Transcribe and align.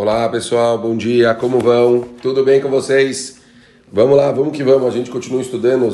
Olá 0.00 0.28
pessoal, 0.28 0.78
bom 0.78 0.96
dia, 0.96 1.34
como 1.34 1.58
vão? 1.58 2.04
Tudo 2.22 2.44
bem 2.44 2.60
com 2.60 2.68
vocês? 2.68 3.38
Vamos 3.92 4.16
lá, 4.16 4.30
vamos 4.30 4.56
que 4.56 4.62
vamos. 4.62 4.86
A 4.86 4.96
gente 4.96 5.10
continua 5.10 5.42
estudando 5.42 5.92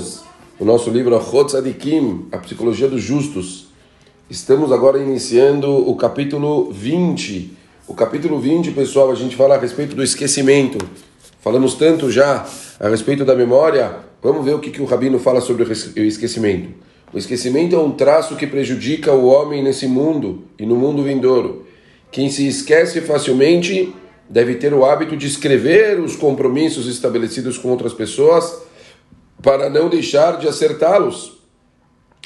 o 0.61 0.65
nosso 0.67 0.91
livro 0.91 1.19
Chotz 1.19 1.55
Adikim, 1.55 2.27
a 2.31 2.37
Psicologia 2.37 2.87
dos 2.87 3.01
Justos. 3.01 3.69
Estamos 4.29 4.73
agora 4.73 4.99
iniciando 4.99 5.71
o 5.71 5.97
capítulo 5.97 6.71
20. 6.71 7.57
O 7.89 7.95
capítulo 7.95 8.39
20, 8.39 8.73
pessoal, 8.73 9.11
a 9.11 9.15
gente 9.15 9.37
fala 9.37 9.55
a 9.55 9.59
respeito 9.59 9.97
do 9.97 10.03
esquecimento. 10.03 10.77
Falamos 11.41 11.73
tanto 11.73 12.11
já 12.11 12.47
a 12.79 12.89
respeito 12.91 13.25
da 13.25 13.35
memória. 13.35 14.01
Vamos 14.23 14.45
ver 14.45 14.55
o 14.55 14.59
que, 14.59 14.71
que 14.71 14.83
o 14.83 14.85
Rabino 14.85 15.19
fala 15.19 15.41
sobre 15.41 15.65
o 15.65 15.73
esquecimento. 16.03 16.75
O 17.11 17.17
esquecimento 17.17 17.75
é 17.75 17.79
um 17.79 17.93
traço 17.93 18.37
que 18.37 18.47
prejudica 18.47 19.13
o 19.13 19.25
homem 19.25 19.63
nesse 19.63 19.87
mundo 19.87 20.45
e 20.59 20.67
no 20.67 20.77
mundo 20.77 21.03
vindouro. 21.03 21.64
Quem 22.15 22.31
se 22.31 22.47
esquece 22.47 23.01
facilmente 23.01 23.93
deve 24.31 24.55
ter 24.55 24.73
o 24.73 24.85
hábito 24.85 25.17
de 25.17 25.27
escrever 25.27 25.99
os 25.99 26.15
compromissos 26.15 26.87
estabelecidos 26.87 27.59
com 27.59 27.71
outras 27.71 27.93
pessoas 27.93 28.63
para 29.43 29.69
não 29.69 29.89
deixar 29.89 30.39
de 30.39 30.47
acertá-los. 30.47 31.41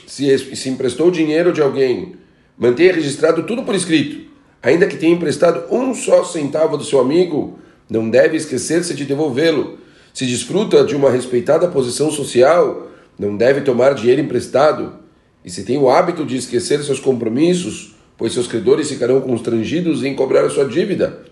Se, 0.07 0.55
se 0.55 0.69
emprestou 0.69 1.11
dinheiro 1.11 1.55
de 1.55 1.63
alguém, 1.63 2.17
mantenha 2.59 2.93
registrado 2.93 3.45
tudo 3.45 3.63
por 3.63 3.75
escrito. 3.75 4.31
Ainda 4.63 4.87
que 4.87 4.99
tenha 4.99 5.15
emprestado 5.15 5.75
um 5.75 5.95
só 5.95 6.23
centavo 6.23 6.77
do 6.77 6.85
seu 6.85 7.01
amigo, 7.01 7.59
não 7.89 8.11
deve 8.11 8.37
esquecer-se 8.37 8.93
de 8.93 9.07
devolvê-lo. 9.07 9.79
Se 10.13 10.27
desfruta 10.27 10.85
de 10.85 10.95
uma 10.95 11.11
respeitada 11.11 11.67
posição 11.67 12.11
social, 12.11 12.89
não 13.19 13.35
deve 13.35 13.63
tomar 13.63 13.95
dinheiro 13.95 14.21
emprestado. 14.21 14.99
E 15.43 15.51
se 15.51 15.65
tem 15.65 15.79
o 15.79 15.89
hábito 15.89 16.27
de 16.27 16.37
esquecer 16.37 16.83
seus 16.83 17.01
compromissos, 17.01 17.97
pois 18.19 18.33
seus 18.33 18.49
credores 18.49 18.91
ficarão 18.91 19.21
constrangidos 19.21 20.05
em 20.05 20.15
cobrar 20.15 20.45
a 20.45 20.51
sua 20.51 20.65
dívida. 20.65 21.23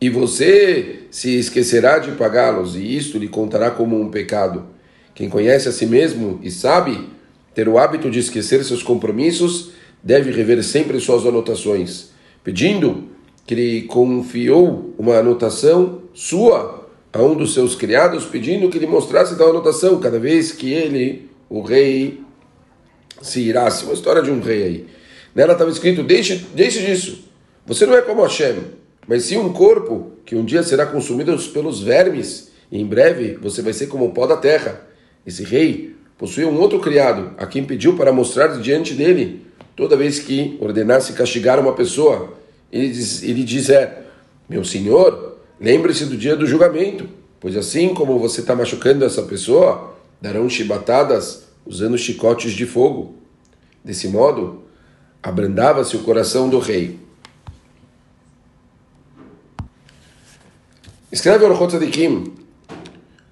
E 0.00 0.10
você 0.10 1.04
se 1.12 1.38
esquecerá 1.38 2.00
de 2.00 2.10
pagá-los, 2.12 2.74
e 2.74 2.96
isto 2.96 3.16
lhe 3.16 3.28
contará 3.28 3.70
como 3.70 3.98
um 3.98 4.10
pecado. 4.10 4.66
Quem 5.14 5.28
conhece 5.28 5.68
a 5.68 5.72
si 5.72 5.86
mesmo 5.86 6.40
e 6.42 6.50
sabe 6.50 7.08
ter 7.54 7.68
o 7.68 7.78
hábito 7.78 8.10
de 8.10 8.18
esquecer 8.18 8.64
seus 8.64 8.82
compromissos, 8.82 9.70
deve 10.02 10.32
rever 10.32 10.62
sempre 10.64 10.98
suas 10.98 11.24
anotações, 11.24 12.10
pedindo 12.42 13.04
que 13.46 13.54
lhe 13.54 13.82
confiou 13.82 14.92
uma 14.98 15.18
anotação 15.18 16.02
sua 16.12 16.88
a 17.12 17.22
um 17.22 17.36
dos 17.36 17.54
seus 17.54 17.76
criados, 17.76 18.24
pedindo 18.24 18.68
que 18.68 18.78
lhe 18.78 18.86
mostrasse 18.86 19.36
tal 19.36 19.50
anotação 19.50 20.00
cada 20.00 20.18
vez 20.18 20.50
que 20.50 20.72
ele, 20.72 21.28
o 21.48 21.60
rei, 21.60 22.20
se 23.20 23.40
irasse. 23.40 23.84
Uma 23.84 23.94
história 23.94 24.22
de 24.22 24.30
um 24.30 24.40
rei 24.40 24.62
aí. 24.62 24.86
Nela 25.34 25.52
estava 25.52 25.70
escrito: 25.70 26.02
deixe, 26.02 26.46
deixe 26.54 26.84
disso. 26.84 27.24
Você 27.66 27.86
não 27.86 27.94
é 27.94 28.02
como 28.02 28.22
Hashem, 28.22 28.56
mas 29.06 29.24
sim 29.24 29.38
um 29.38 29.52
corpo 29.52 30.12
que 30.24 30.34
um 30.34 30.44
dia 30.44 30.62
será 30.62 30.86
consumido 30.86 31.36
pelos 31.50 31.80
vermes, 31.80 32.50
e 32.70 32.80
em 32.80 32.86
breve 32.86 33.38
você 33.40 33.62
vai 33.62 33.72
ser 33.72 33.86
como 33.86 34.06
o 34.06 34.12
pó 34.12 34.26
da 34.26 34.36
terra. 34.36 34.80
Esse 35.26 35.44
rei 35.44 35.94
possuía 36.18 36.48
um 36.48 36.58
outro 36.60 36.80
criado, 36.80 37.32
a 37.38 37.46
quem 37.46 37.64
pediu 37.64 37.96
para 37.96 38.12
mostrar 38.12 38.48
diante 38.60 38.94
dele, 38.94 39.46
toda 39.76 39.96
vez 39.96 40.18
que 40.18 40.56
ordenasse 40.60 41.12
castigar 41.12 41.58
uma 41.58 41.72
pessoa, 41.72 42.34
ele, 42.72 42.88
diz, 42.88 43.22
ele 43.22 43.44
dizer: 43.44 43.90
Meu 44.48 44.64
senhor, 44.64 45.38
lembre-se 45.60 46.06
do 46.06 46.16
dia 46.16 46.36
do 46.36 46.46
julgamento, 46.46 47.08
pois 47.40 47.56
assim 47.56 47.94
como 47.94 48.18
você 48.18 48.40
está 48.40 48.54
machucando 48.54 49.04
essa 49.04 49.22
pessoa, 49.22 49.94
darão 50.20 50.48
chibatadas 50.48 51.44
usando 51.66 51.96
chicotes 51.98 52.52
de 52.52 52.66
fogo. 52.66 53.16
Desse 53.84 54.08
modo, 54.08 54.62
abrandava-se 55.22 55.96
o 55.96 56.00
coração 56.00 56.48
do 56.48 56.58
rei. 56.58 56.98
Escreve 61.10 61.44
Orchot 61.44 61.78
Kim. 61.88 62.34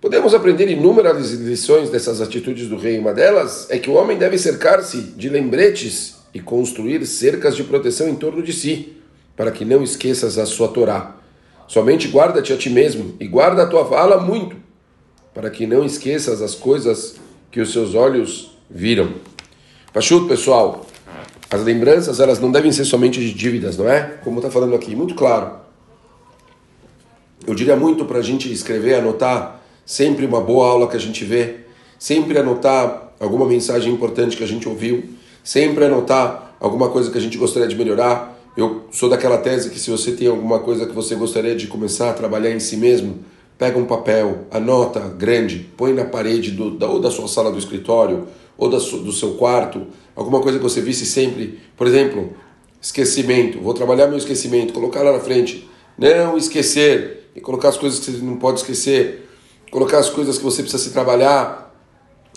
Podemos 0.00 0.34
aprender 0.34 0.70
inúmeras 0.70 1.32
lições 1.32 1.90
dessas 1.90 2.20
atitudes 2.20 2.68
do 2.68 2.76
rei. 2.76 2.98
Uma 2.98 3.12
delas 3.12 3.66
é 3.70 3.78
que 3.78 3.90
o 3.90 3.94
homem 3.94 4.16
deve 4.16 4.38
cercar-se 4.38 4.98
de 4.98 5.28
lembretes 5.28 6.16
e 6.32 6.40
construir 6.40 7.04
cercas 7.06 7.56
de 7.56 7.64
proteção 7.64 8.08
em 8.08 8.14
torno 8.14 8.42
de 8.42 8.52
si, 8.52 8.96
para 9.36 9.50
que 9.50 9.64
não 9.64 9.82
esqueças 9.82 10.38
a 10.38 10.46
sua 10.46 10.68
Torá. 10.68 11.16
Somente 11.66 12.08
guarda-te 12.08 12.52
a 12.52 12.56
ti 12.56 12.70
mesmo 12.70 13.14
e 13.18 13.26
guarda 13.26 13.62
a 13.62 13.66
tua 13.66 13.84
fala 13.84 14.20
muito, 14.20 14.56
para 15.34 15.50
que 15.50 15.66
não 15.66 15.84
esqueças 15.84 16.40
as 16.42 16.54
coisas 16.54 17.16
que 17.50 17.60
os 17.60 17.72
seus 17.72 17.94
olhos 17.94 18.56
viram. 18.68 19.14
Pachuto, 19.92 20.28
pessoal, 20.28 20.86
as 21.50 21.62
lembranças, 21.64 22.20
elas 22.20 22.38
não 22.38 22.52
devem 22.52 22.70
ser 22.70 22.84
somente 22.84 23.18
de 23.18 23.34
dívidas, 23.34 23.76
não 23.76 23.88
é? 23.88 24.18
Como 24.22 24.38
está 24.38 24.50
falando 24.50 24.74
aqui, 24.74 24.94
muito 24.94 25.14
claro. 25.16 25.50
Eu 27.44 27.54
diria 27.54 27.74
muito 27.74 28.04
para 28.04 28.18
a 28.18 28.22
gente 28.22 28.52
escrever, 28.52 28.94
anotar 28.94 29.60
sempre 29.84 30.24
uma 30.24 30.40
boa 30.40 30.68
aula 30.68 30.86
que 30.86 30.96
a 30.96 31.00
gente 31.00 31.24
vê, 31.24 31.56
sempre 31.98 32.38
anotar 32.38 33.14
alguma 33.18 33.46
mensagem 33.46 33.92
importante 33.92 34.36
que 34.36 34.44
a 34.44 34.46
gente 34.46 34.68
ouviu, 34.68 35.02
sempre 35.42 35.84
anotar 35.84 36.54
alguma 36.60 36.88
coisa 36.88 37.10
que 37.10 37.18
a 37.18 37.20
gente 37.20 37.36
gostaria 37.36 37.66
de 37.66 37.74
melhorar. 37.74 38.38
Eu 38.56 38.84
sou 38.92 39.08
daquela 39.08 39.38
tese 39.38 39.70
que 39.70 39.78
se 39.80 39.90
você 39.90 40.12
tem 40.12 40.28
alguma 40.28 40.60
coisa 40.60 40.86
que 40.86 40.92
você 40.92 41.16
gostaria 41.16 41.56
de 41.56 41.66
começar 41.66 42.10
a 42.10 42.12
trabalhar 42.12 42.50
em 42.50 42.60
si 42.60 42.76
mesmo, 42.76 43.18
pega 43.58 43.76
um 43.76 43.86
papel, 43.86 44.46
anota 44.50 45.00
grande, 45.00 45.68
põe 45.76 45.92
na 45.92 46.04
parede 46.04 46.52
do, 46.52 46.70
da, 46.70 46.88
ou 46.88 47.00
da 47.00 47.10
sua 47.10 47.26
sala 47.26 47.50
do 47.50 47.58
escritório, 47.58 48.28
ou 48.60 48.68
da, 48.68 48.76
do 48.76 49.10
seu 49.10 49.32
quarto, 49.32 49.86
alguma 50.14 50.40
coisa 50.40 50.58
que 50.58 50.62
você 50.62 50.80
visse 50.82 51.06
sempre, 51.06 51.58
por 51.76 51.86
exemplo, 51.86 52.34
esquecimento, 52.80 53.58
vou 53.58 53.74
trabalhar 53.74 54.06
meu 54.06 54.18
esquecimento, 54.18 54.72
colocar 54.72 55.02
lá 55.02 55.12
na 55.12 55.20
frente, 55.20 55.68
não 55.98 56.36
esquecer, 56.36 57.20
e 57.34 57.40
colocar 57.40 57.70
as 57.70 57.76
coisas 57.76 57.98
que 57.98 58.10
você 58.10 58.18
não 58.22 58.36
pode 58.36 58.60
esquecer, 58.60 59.28
colocar 59.70 59.98
as 59.98 60.10
coisas 60.10 60.36
que 60.36 60.44
você 60.44 60.62
precisa 60.62 60.82
se 60.82 60.90
trabalhar, 60.90 61.74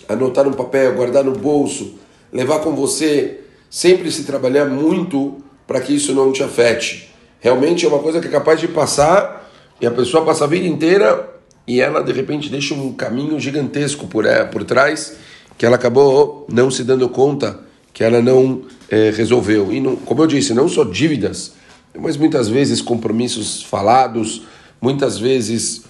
anotar 0.08 0.46
no 0.46 0.56
papel, 0.56 0.94
guardar 0.96 1.24
no 1.24 1.34
bolso, 1.34 1.96
levar 2.32 2.60
com 2.60 2.76
você, 2.76 3.42
sempre 3.70 4.12
se 4.12 4.24
trabalhar 4.24 4.66
muito 4.66 5.38
para 5.68 5.82
que 5.82 5.94
isso 5.94 6.14
não 6.14 6.32
te 6.32 6.44
afete. 6.44 7.14
Realmente 7.40 7.86
é 7.86 7.90
uma 7.90 8.00
coisa 8.00 8.22
que 8.22 8.28
é 8.28 8.32
capaz 8.32 8.60
de 8.60 8.68
passar 8.68 9.52
e 9.82 9.86
a 9.86 9.92
pessoa 9.92 10.24
passa 10.24 10.46
a 10.46 10.48
vida 10.48 10.68
inteira 10.68 11.30
e 11.68 11.82
ela 11.82 12.02
de 12.02 12.12
repente 12.12 12.50
deixa 12.50 12.74
um 12.74 12.94
caminho 12.94 13.40
gigantesco 13.40 14.08
por, 14.08 14.26
é, 14.26 14.44
por 14.46 14.64
trás 14.64 15.18
que 15.64 15.66
ela 15.66 15.78
acabou 15.78 16.46
não 16.52 16.70
se 16.70 16.84
dando 16.84 17.08
conta 17.08 17.58
que 17.94 18.04
ela 18.04 18.22
não 18.22 18.64
é, 18.90 19.12
resolveu. 19.12 19.72
E, 19.72 19.80
não, 19.80 19.96
como 19.96 20.22
eu 20.22 20.28
disse, 20.28 20.54
não 20.54 20.68
só 20.68 20.84
dívidas, 20.84 21.54
mas 21.98 22.18
muitas 22.18 22.50
vezes 22.50 22.82
compromissos 22.82 23.64
falados, 23.64 24.42
muitas 24.82 25.18
vezes 25.18 25.86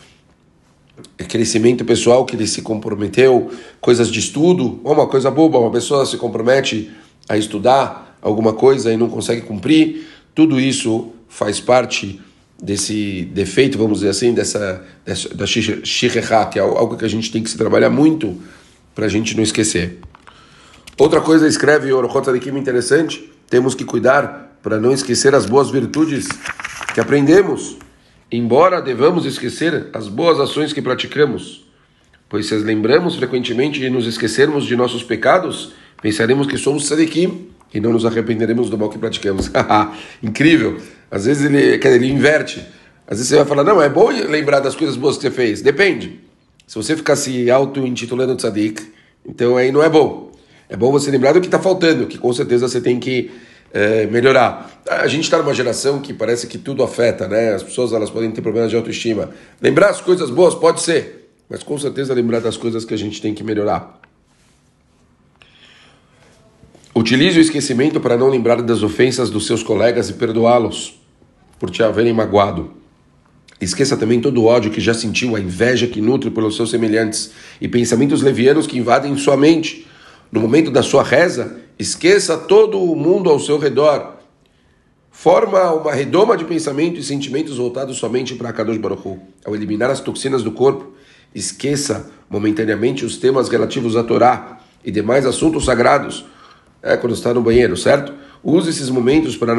crescimento 1.27 1.83
pessoal 1.83 2.23
que 2.23 2.35
ele 2.35 2.45
se 2.45 2.61
comprometeu, 2.61 3.49
coisas 3.81 4.11
de 4.11 4.19
estudo, 4.19 4.79
ou 4.83 4.93
uma 4.93 5.07
coisa 5.07 5.31
boba, 5.31 5.57
uma 5.57 5.71
pessoa 5.71 6.05
se 6.05 6.17
compromete 6.17 6.91
a 7.27 7.35
estudar 7.35 8.19
alguma 8.21 8.53
coisa 8.53 8.93
e 8.93 8.95
não 8.95 9.09
consegue 9.09 9.41
cumprir, 9.41 10.07
tudo 10.35 10.59
isso 10.59 11.13
faz 11.27 11.59
parte 11.59 12.21
desse 12.61 13.23
defeito, 13.33 13.79
vamos 13.79 14.01
dizer 14.01 14.09
assim, 14.09 14.35
dessa, 14.35 14.85
dessa 15.03 15.33
da 15.33 15.47
shirrehat, 15.47 16.59
é 16.59 16.61
algo 16.61 16.95
que 16.95 17.05
a 17.05 17.09
gente 17.09 17.31
tem 17.31 17.41
que 17.41 17.49
se 17.49 17.57
trabalhar 17.57 17.89
muito 17.89 18.37
para 18.93 19.05
a 19.05 19.09
gente 19.09 19.35
não 19.35 19.43
esquecer. 19.43 19.99
Outra 20.97 21.21
coisa, 21.21 21.47
escreve 21.47 21.91
Orochot 21.91 22.29
Adikim 22.29 22.57
interessante, 22.57 23.31
temos 23.49 23.73
que 23.73 23.83
cuidar 23.83 24.57
para 24.61 24.79
não 24.79 24.91
esquecer 24.91 25.33
as 25.33 25.45
boas 25.45 25.69
virtudes 25.69 26.27
que 26.93 27.01
aprendemos, 27.01 27.77
embora 28.31 28.81
devamos 28.81 29.25
esquecer 29.25 29.89
as 29.93 30.07
boas 30.07 30.39
ações 30.39 30.71
que 30.71 30.81
praticamos. 30.81 31.65
Pois 32.29 32.47
se 32.47 32.55
as 32.55 32.63
lembramos 32.63 33.15
frequentemente 33.15 33.79
de 33.79 33.89
nos 33.89 34.07
esquecermos 34.07 34.65
de 34.65 34.75
nossos 34.75 35.03
pecados, 35.03 35.73
pensaremos 36.01 36.47
que 36.47 36.57
somos 36.57 36.87
sadikim 36.87 37.49
e 37.73 37.79
não 37.79 37.91
nos 37.91 38.05
arrependeremos 38.05 38.69
do 38.69 38.77
mal 38.77 38.89
que 38.89 38.97
praticamos. 38.97 39.51
Incrível! 40.21 40.77
Às 41.11 41.25
vezes 41.25 41.45
ele, 41.45 41.79
ele 41.83 42.07
inverte. 42.07 42.59
Às 43.05 43.17
vezes 43.17 43.27
você 43.27 43.35
vai 43.35 43.45
falar, 43.45 43.63
não, 43.63 43.81
é 43.81 43.89
bom 43.89 44.09
lembrar 44.09 44.59
das 44.61 44.75
coisas 44.75 44.95
boas 44.95 45.15
que 45.17 45.23
você 45.23 45.31
fez. 45.31 45.61
Depende. 45.61 46.19
Se 46.67 46.75
você 46.75 46.95
ficar 46.95 47.15
se 47.15 47.51
auto-intitulando 47.51 48.35
tzadik, 48.35 48.81
então 49.25 49.57
aí 49.57 49.71
não 49.71 49.83
é 49.83 49.89
bom. 49.89 50.31
É 50.69 50.75
bom 50.75 50.91
você 50.91 51.11
lembrar 51.11 51.33
do 51.33 51.41
que 51.41 51.47
está 51.47 51.59
faltando, 51.59 52.07
que 52.07 52.17
com 52.17 52.31
certeza 52.33 52.67
você 52.67 52.81
tem 52.81 52.99
que 52.99 53.31
é, 53.73 54.05
melhorar. 54.07 54.81
A 54.87 55.07
gente 55.07 55.23
está 55.23 55.37
numa 55.37 55.53
geração 55.53 55.99
que 55.99 56.13
parece 56.13 56.47
que 56.47 56.57
tudo 56.57 56.83
afeta, 56.83 57.27
né? 57.27 57.53
As 57.53 57.63
pessoas 57.63 57.91
elas 57.91 58.09
podem 58.09 58.31
ter 58.31 58.41
problemas 58.41 58.69
de 58.69 58.75
autoestima. 58.75 59.31
Lembrar 59.61 59.89
as 59.89 60.01
coisas 60.01 60.29
boas 60.29 60.55
pode 60.55 60.81
ser, 60.81 61.29
mas 61.49 61.63
com 61.63 61.77
certeza 61.77 62.13
lembrar 62.13 62.39
das 62.39 62.57
coisas 62.57 62.85
que 62.85 62.93
a 62.93 62.97
gente 62.97 63.21
tem 63.21 63.33
que 63.33 63.43
melhorar. 63.43 63.99
Utilize 66.95 67.39
o 67.39 67.41
esquecimento 67.41 67.99
para 67.99 68.15
não 68.15 68.29
lembrar 68.29 68.61
das 68.61 68.83
ofensas 68.83 69.31
dos 69.31 69.47
seus 69.47 69.63
colegas 69.63 70.09
e 70.09 70.13
perdoá-los 70.13 70.99
por 71.59 71.71
te 71.71 71.81
haverem 71.81 72.13
magoado. 72.13 72.82
Esqueça 73.63 73.95
também 73.95 74.19
todo 74.19 74.41
o 74.41 74.45
ódio 74.45 74.71
que 74.71 74.81
já 74.81 74.93
sentiu, 74.93 75.35
a 75.35 75.39
inveja 75.39 75.87
que 75.87 76.01
nutre 76.01 76.29
pelos 76.29 76.55
seus 76.55 76.69
semelhantes 76.69 77.31
e 77.61 77.67
pensamentos 77.67 78.21
levianos 78.21 78.67
que 78.67 78.77
invadem 78.77 79.15
sua 79.17 79.37
mente. 79.37 79.87
No 80.31 80.41
momento 80.41 80.69
da 80.69 80.83
sua 80.83 81.03
reza, 81.03 81.57
esqueça 81.79 82.37
todo 82.37 82.81
o 82.81 82.95
mundo 82.95 83.29
ao 83.29 83.39
seu 83.39 83.57
redor 83.57 84.13
forma 85.13 85.71
uma 85.71 85.93
redoma 85.93 86.35
de 86.35 86.43
pensamento 86.43 86.99
e 86.99 87.03
sentimentos 87.03 87.57
voltados 87.57 87.97
somente 87.97 88.33
para 88.33 88.51
Kadosh 88.51 88.77
Baruch 88.77 89.07
Hu. 89.07 89.19
Ao 89.45 89.55
eliminar 89.55 89.89
as 89.89 90.01
toxinas 90.01 90.43
do 90.43 90.51
corpo, 90.51 90.91
esqueça 91.33 92.11
momentaneamente 92.27 93.05
os 93.05 93.15
temas 93.17 93.47
relativos 93.47 93.95
à 93.95 94.03
Torá 94.03 94.59
e 94.83 94.91
demais 94.91 95.25
assuntos 95.25 95.65
sagrados, 95.65 96.25
é, 96.81 96.97
quando 96.97 97.13
está 97.13 97.33
no 97.33 97.41
banheiro, 97.41 97.77
certo? 97.77 98.11
Use 98.43 98.69
esses 98.69 98.89
momentos 98.89 99.37
para 99.37 99.55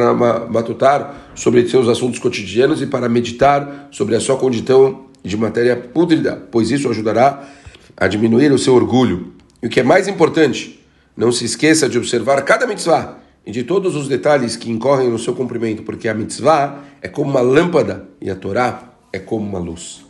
matutar 0.49 1.31
sobre 1.35 1.67
seus 1.67 1.89
assuntos 1.89 2.19
cotidianos 2.19 2.83
e 2.83 2.87
para 2.87 3.09
meditar 3.09 3.89
sobre 3.91 4.15
a 4.15 4.21
sua 4.21 4.37
condição 4.37 5.07
de 5.23 5.37
matéria 5.39 5.75
pútrida, 5.75 6.47
pois 6.51 6.71
isso 6.71 6.91
ajudará 6.91 7.49
a 7.97 8.07
diminuir 8.07 8.53
o 8.53 8.59
seu 8.59 8.75
orgulho. 8.75 9.33
E 9.63 9.67
o 9.67 9.71
que 9.71 9.81
é 9.81 9.83
mais 9.83 10.07
importante, 10.07 10.85
não 11.17 11.33
se 11.33 11.47
esqueça 11.47 11.89
de 11.89 11.97
observar 11.97 12.43
cada 12.43 12.67
mitzvah 12.67 13.19
e 13.47 13.51
de 13.51 13.63
todos 13.63 13.97
os 13.97 14.07
detalhes 14.07 14.55
que 14.55 14.71
incorrem 14.71 15.09
no 15.09 15.19
seu 15.19 15.35
cumprimento, 15.35 15.83
porque 15.83 16.07
a 16.07 16.13
mitzvah 16.13 16.81
é 17.01 17.09
como 17.09 17.31
uma 17.31 17.41
lâmpada 17.41 18.07
e 18.21 18.31
a 18.31 18.35
Torá 18.35 18.93
é 19.11 19.19
como 19.19 19.47
uma 19.47 19.59
luz. 19.59 20.05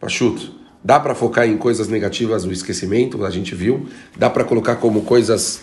Pachuto, 0.00 0.54
dá 0.82 0.98
para 0.98 1.14
focar 1.14 1.46
em 1.46 1.56
coisas 1.56 1.86
negativas 1.86 2.44
o 2.44 2.50
esquecimento, 2.50 3.24
a 3.24 3.30
gente 3.30 3.54
viu, 3.54 3.86
dá 4.16 4.28
para 4.28 4.42
colocar 4.42 4.76
como 4.76 5.02
coisas 5.02 5.60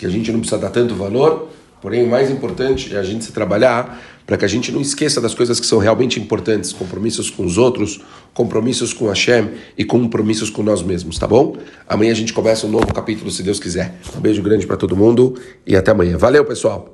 que 0.00 0.06
a 0.06 0.08
gente 0.08 0.32
não 0.32 0.40
precisa 0.40 0.58
dar 0.58 0.70
tanto 0.70 0.94
valor, 0.94 1.48
porém 1.82 2.02
o 2.02 2.08
mais 2.08 2.30
importante 2.30 2.96
é 2.96 2.98
a 2.98 3.02
gente 3.02 3.22
se 3.22 3.32
trabalhar 3.32 4.02
para 4.26 4.38
que 4.38 4.44
a 4.46 4.48
gente 4.48 4.72
não 4.72 4.80
esqueça 4.80 5.20
das 5.20 5.34
coisas 5.34 5.60
que 5.60 5.66
são 5.66 5.78
realmente 5.78 6.18
importantes, 6.18 6.72
compromissos 6.72 7.28
com 7.28 7.44
os 7.44 7.58
outros, 7.58 8.00
compromissos 8.32 8.94
com 8.94 9.08
Hashem 9.08 9.50
e 9.76 9.84
compromissos 9.84 10.48
com 10.48 10.62
nós 10.62 10.82
mesmos, 10.82 11.18
tá 11.18 11.26
bom? 11.26 11.56
Amanhã 11.86 12.12
a 12.12 12.14
gente 12.14 12.32
começa 12.32 12.66
um 12.66 12.70
novo 12.70 12.94
capítulo, 12.94 13.30
se 13.30 13.42
Deus 13.42 13.60
quiser. 13.60 13.94
Um 14.16 14.20
beijo 14.20 14.40
grande 14.40 14.66
para 14.66 14.78
todo 14.78 14.96
mundo 14.96 15.34
e 15.66 15.76
até 15.76 15.90
amanhã. 15.90 16.16
Valeu, 16.16 16.46
pessoal! 16.46 16.88